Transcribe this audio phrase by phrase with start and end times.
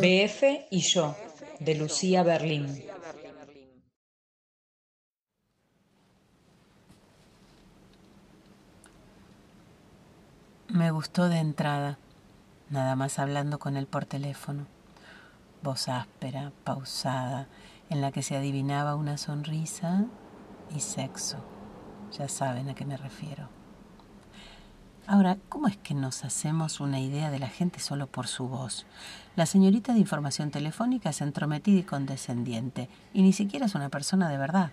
[0.00, 1.16] BF y yo,
[1.58, 2.84] de Lucía Berlín.
[10.68, 11.98] Me gustó de entrada,
[12.70, 14.66] nada más hablando con él por teléfono.
[15.62, 17.48] Voz áspera, pausada,
[17.90, 20.04] en la que se adivinaba una sonrisa
[20.70, 21.38] y sexo.
[22.16, 23.57] Ya saben a qué me refiero.
[25.10, 28.84] Ahora, ¿cómo es que nos hacemos una idea de la gente solo por su voz?
[29.36, 34.28] La señorita de información telefónica es entrometida y condescendiente, y ni siquiera es una persona
[34.28, 34.70] de verdad.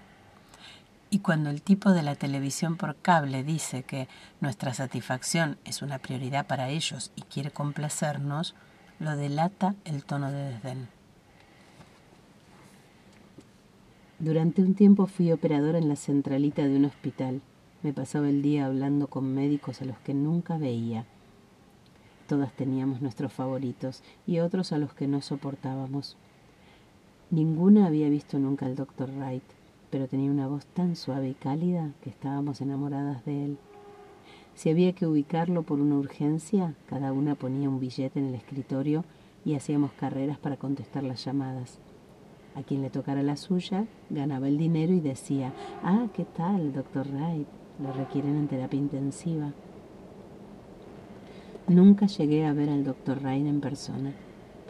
[1.09, 4.09] Y cuando el tipo de la televisión por cable dice que
[4.41, 8.55] nuestra satisfacción es una prioridad para ellos y quiere complacernos,
[8.99, 10.89] lo delata el tono de desdén.
[14.19, 17.41] Durante un tiempo fui operadora en la centralita de un hospital.
[17.85, 21.05] Me pasaba el día hablando con médicos a los que nunca veía.
[22.27, 26.17] Todas teníamos nuestros favoritos y otros a los que no soportábamos.
[27.29, 29.43] Ninguna había visto nunca al doctor Wright,
[29.91, 33.57] pero tenía una voz tan suave y cálida que estábamos enamoradas de él.
[34.55, 39.05] Si había que ubicarlo por una urgencia, cada una ponía un billete en el escritorio
[39.45, 41.77] y hacíamos carreras para contestar las llamadas.
[42.55, 47.05] A quien le tocara la suya, ganaba el dinero y decía, ah, ¿qué tal, doctor
[47.11, 47.47] Wright?
[47.81, 49.51] Lo requieren en terapia intensiva.
[51.67, 54.13] Nunca llegué a ver al doctor Wright en persona,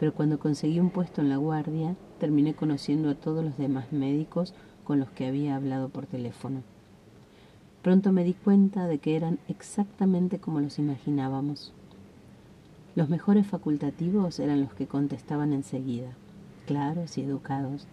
[0.00, 4.54] pero cuando conseguí un puesto en la guardia, terminé conociendo a todos los demás médicos
[4.84, 6.62] con los que había hablado por teléfono.
[7.82, 11.72] Pronto me di cuenta de que eran exactamente como los imaginábamos.
[12.96, 16.12] Los mejores facultativos eran los que contestaban enseguida,
[16.66, 17.86] claros y educados,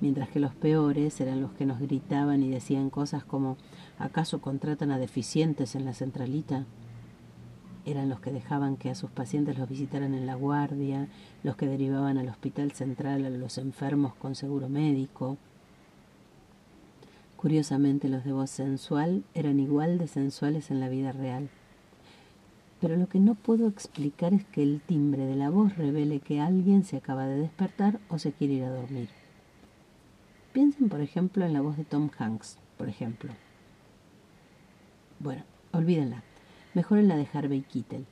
[0.00, 3.56] mientras que los peores eran los que nos gritaban y decían cosas como
[3.98, 6.66] ¿acaso contratan a deficientes en la centralita?
[7.84, 11.08] Eran los que dejaban que a sus pacientes los visitaran en la guardia,
[11.44, 15.36] los que derivaban al hospital central a los enfermos con seguro médico.
[17.36, 21.48] Curiosamente los de voz sensual eran igual de sensuales en la vida real.
[22.80, 26.40] Pero lo que no puedo explicar es que el timbre de la voz revele que
[26.40, 29.08] alguien se acaba de despertar o se quiere ir a dormir.
[30.56, 33.30] Piensen, por ejemplo, en la voz de Tom Hanks, por ejemplo.
[35.18, 36.22] Bueno, olvídenla.
[36.72, 38.06] Mejor en la de Harvey Keitel.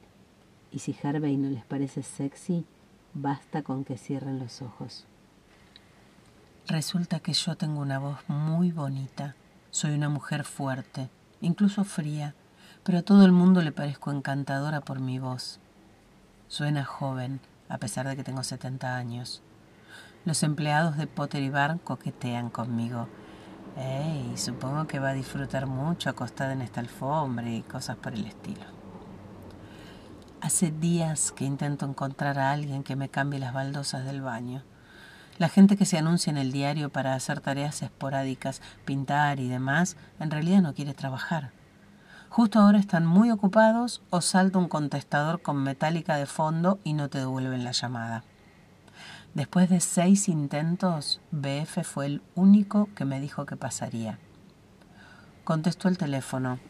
[0.71, 2.67] Y si Harvey no les parece sexy,
[3.15, 5.07] basta con que cierren los ojos.
[6.67, 9.37] Resulta que yo tengo una voz muy bonita.
[9.71, 11.09] Soy una mujer fuerte,
[11.41, 12.35] incluso fría,
[12.83, 15.61] pero a todo el mundo le parezco encantadora por mi voz.
[16.49, 17.41] Suena joven,
[17.71, 19.41] a pesar de que tengo 70 años.
[20.25, 23.09] Los empleados de Potter y Barn coquetean conmigo.
[23.77, 28.25] Ey, supongo que va a disfrutar mucho acostada en esta alfombra y cosas por el
[28.25, 28.65] estilo.
[30.41, 34.63] Hace días que intento encontrar a alguien que me cambie las baldosas del baño.
[35.37, 39.99] La gente que se anuncia en el diario para hacer tareas esporádicas, pintar y demás,
[40.21, 41.51] en realidad no quiere trabajar.
[42.31, 47.11] Justo ahora están muy ocupados o salta un contestador con metálica de fondo y no
[47.11, 48.25] te devuelven la llamada.
[49.35, 54.21] Después de seis intentos, BF fue el único que me dijo que pasaría.
[55.43, 56.61] Contestó el teléfono.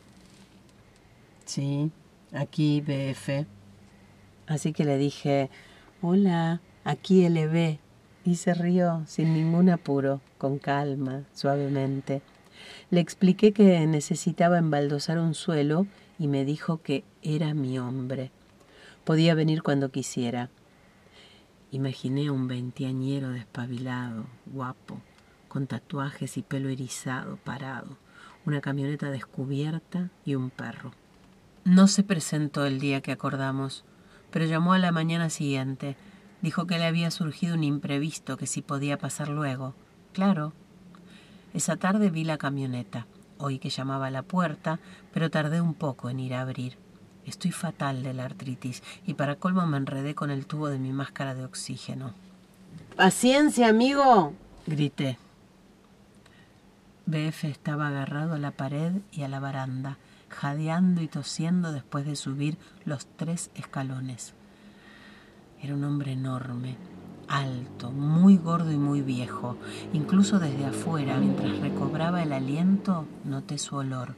[1.44, 1.90] Sí,
[2.32, 3.46] aquí BF.
[4.46, 5.50] Así que le dije,
[6.00, 7.78] hola, aquí LB.
[8.24, 12.22] Y se rió sin ningún apuro, con calma, suavemente.
[12.88, 15.86] Le expliqué que necesitaba embaldosar un suelo
[16.18, 18.30] y me dijo que era mi hombre.
[19.04, 20.48] Podía venir cuando quisiera.
[21.74, 25.00] Imaginé a un veinteañero despabilado, guapo,
[25.48, 27.98] con tatuajes y pelo erizado, parado,
[28.46, 30.92] una camioneta descubierta y un perro.
[31.64, 33.84] No se presentó el día que acordamos,
[34.30, 35.96] pero llamó a la mañana siguiente.
[36.42, 39.74] Dijo que le había surgido un imprevisto que si podía pasar luego.
[40.12, 40.52] Claro.
[41.54, 43.08] Esa tarde vi la camioneta.
[43.38, 44.78] Oí que llamaba a la puerta,
[45.12, 46.83] pero tardé un poco en ir a abrir.
[47.26, 50.92] Estoy fatal de la artritis y para colmo me enredé con el tubo de mi
[50.92, 52.12] máscara de oxígeno.
[52.96, 54.34] ¡Paciencia, amigo!
[54.66, 55.18] grité.
[57.06, 59.98] BF estaba agarrado a la pared y a la baranda,
[60.28, 64.34] jadeando y tosiendo después de subir los tres escalones.
[65.62, 66.76] Era un hombre enorme,
[67.28, 69.56] alto, muy gordo y muy viejo.
[69.92, 74.14] Incluso desde afuera, mientras recobraba el aliento, noté su olor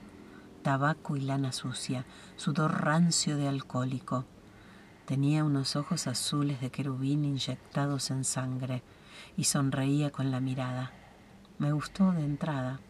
[0.67, 2.05] tabaco y lana sucia,
[2.35, 4.25] sudor rancio de alcohólico.
[5.05, 8.83] Tenía unos ojos azules de querubín inyectados en sangre
[9.37, 10.91] y sonreía con la mirada.
[11.61, 12.81] Me gustó de entrada.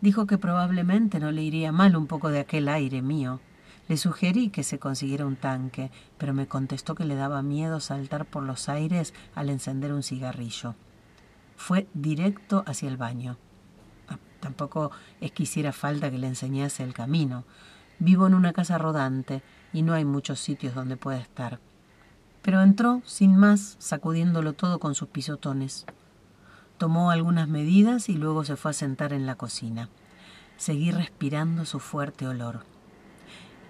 [0.00, 3.38] Dijo que probablemente no le iría mal un poco de aquel aire mío.
[3.86, 8.24] Le sugerí que se consiguiera un tanque, pero me contestó que le daba miedo saltar
[8.24, 10.74] por los aires al encender un cigarrillo.
[11.54, 13.38] Fue directo hacia el baño.
[14.52, 14.90] Tampoco
[15.22, 17.44] es que hiciera falta que le enseñase el camino.
[17.98, 21.58] Vivo en una casa rodante y no hay muchos sitios donde pueda estar.
[22.42, 25.86] Pero entró, sin más, sacudiéndolo todo con sus pisotones.
[26.76, 29.88] Tomó algunas medidas y luego se fue a sentar en la cocina.
[30.58, 32.66] Seguí respirando su fuerte olor.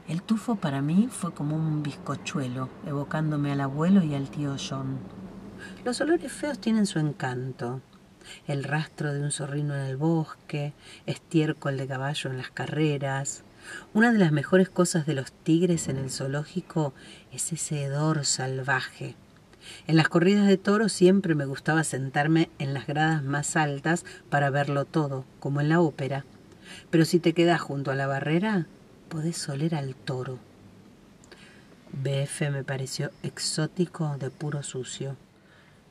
[0.09, 4.99] El tufo para mí fue como un bizcochuelo, evocándome al abuelo y al tío John.
[5.85, 7.81] Los olores feos tienen su encanto.
[8.47, 10.73] El rastro de un zorrino en el bosque,
[11.07, 13.45] estiércol de caballo en las carreras,
[13.95, 16.95] una de las mejores cosas de los tigres en el zoológico
[17.33, 19.15] es ese hedor salvaje.
[19.87, 24.51] En las corridas de toros siempre me gustaba sentarme en las gradas más altas para
[24.51, 26.25] verlo todo, como en la ópera.
[26.91, 28.67] Pero si te quedas junto a la barrera,
[29.09, 30.39] podés oler al toro.
[31.93, 35.17] BF me pareció exótico de puro sucio.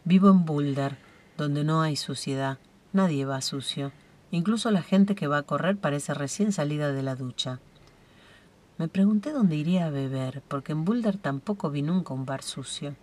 [0.04, 0.98] Vivo en Boulder,
[1.42, 2.60] donde no hay suciedad.
[2.94, 3.92] Nadie va sucio.
[4.30, 7.60] Incluso la gente que va a correr parece recién salida de la ducha.
[8.78, 12.96] Me pregunté dónde iría a beber, porque en Boulder tampoco vi nunca un bar sucio.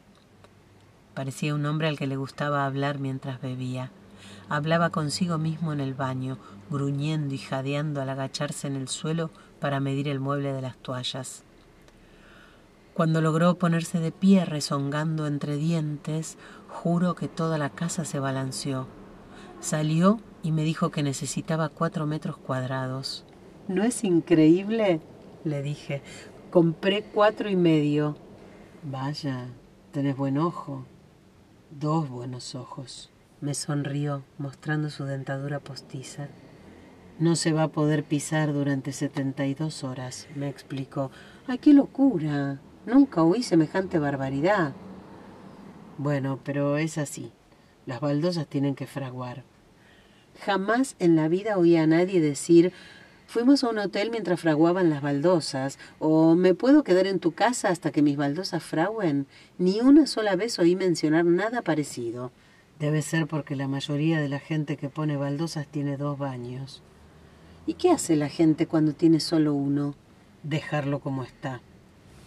[1.14, 3.90] Parecía un hombre al que le gustaba hablar mientras bebía.
[4.48, 6.38] Hablaba consigo mismo en el baño,
[6.70, 11.42] gruñendo y jadeando al agacharse en el suelo para medir el mueble de las toallas.
[12.98, 16.36] Cuando logró ponerse de pie rezongando entre dientes,
[16.66, 18.88] juro que toda la casa se balanceó.
[19.60, 23.24] Salió y me dijo que necesitaba cuatro metros cuadrados.
[23.68, 25.00] ¿No es increíble?
[25.44, 26.02] le dije.
[26.50, 28.16] Compré cuatro y medio.
[28.82, 29.46] Vaya,
[29.92, 30.84] tenés buen ojo.
[31.70, 33.12] Dos buenos ojos.
[33.40, 36.30] Me sonrió, mostrando su dentadura postiza.
[37.20, 41.12] No se va a poder pisar durante setenta y dos horas, me explicó.
[41.46, 42.60] ¡Ay, qué locura!
[42.88, 44.72] Nunca oí semejante barbaridad.
[45.98, 47.32] Bueno, pero es así.
[47.84, 49.44] Las baldosas tienen que fraguar.
[50.40, 52.72] Jamás en la vida oí a nadie decir
[53.26, 57.68] Fuimos a un hotel mientras fraguaban las baldosas, o me puedo quedar en tu casa
[57.68, 59.26] hasta que mis baldosas fraguen.
[59.58, 62.32] Ni una sola vez oí mencionar nada parecido.
[62.78, 66.82] Debe ser porque la mayoría de la gente que pone baldosas tiene dos baños.
[67.66, 69.94] ¿Y qué hace la gente cuando tiene solo uno?
[70.42, 71.60] Dejarlo como está.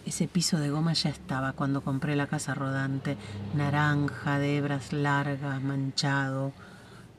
[0.04, 3.16] Ese piso de goma ya estaba cuando compré la casa rodante,
[3.54, 6.52] naranja, de hebras largas, manchado.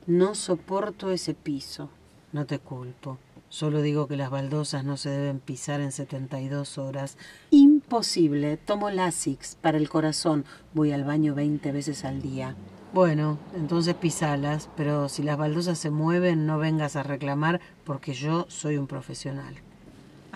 [0.06, 1.88] No soporto ese piso.
[2.32, 3.18] No te culpo.
[3.48, 7.16] Solo digo que las baldosas no se deben pisar en 72 horas.
[7.50, 8.56] Imposible.
[8.56, 10.44] Tomo Lasix para el corazón.
[10.74, 12.54] Voy al baño 20 veces al día.
[12.92, 18.46] Bueno, entonces pisalas, pero si las baldosas se mueven no vengas a reclamar porque yo
[18.48, 19.54] soy un profesional.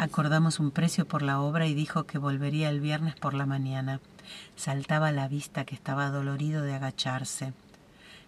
[0.00, 3.98] Acordamos un precio por la obra y dijo que volvería el viernes por la mañana.
[4.54, 7.52] Saltaba a la vista que estaba dolorido de agacharse.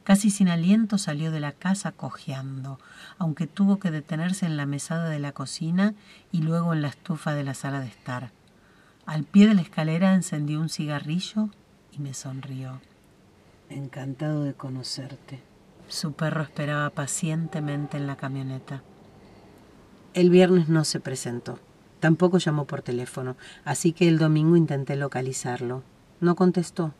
[0.02, 2.80] Casi sin aliento salió de la casa cojeando,
[3.18, 5.94] aunque tuvo que detenerse en la mesada de la cocina
[6.32, 8.32] y luego en la estufa de la sala de estar.
[9.06, 11.50] Al pie de la escalera encendió un cigarrillo
[11.92, 12.80] y me sonrió.
[13.68, 15.40] Encantado de conocerte.
[15.86, 18.82] Su perro esperaba pacientemente en la camioneta.
[20.12, 21.60] El viernes no se presentó.
[22.00, 25.84] Tampoco llamó por teléfono, así que el domingo intenté localizarlo.
[26.20, 26.92] No contestó.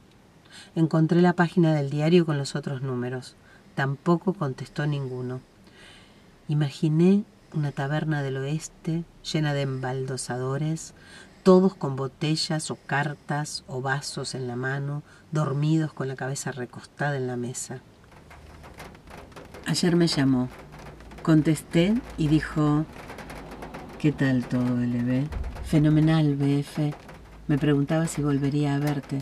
[0.77, 3.35] Encontré la página del diario con los otros números.
[3.75, 5.41] Tampoco contestó ninguno.
[6.47, 10.95] Imaginé una taberna del oeste llena de embaldosadores,
[11.43, 15.03] todos con botellas o cartas o vasos en la mano,
[15.33, 17.81] dormidos con la cabeza recostada en la mesa.
[19.67, 20.49] Ayer me llamó.
[21.23, 22.87] Contesté y dijo,
[23.99, 25.27] ¿qué tal todo, LB?
[25.65, 26.95] Fenomenal, BF.
[27.47, 29.21] Me preguntaba si volvería a verte.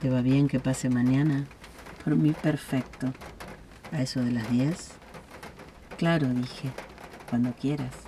[0.00, 1.44] ¿Te va bien que pase mañana?
[2.02, 3.12] Por mí perfecto.
[3.92, 4.92] ¿A eso de las 10?
[5.98, 6.70] Claro, dije,
[7.28, 8.03] cuando quieras.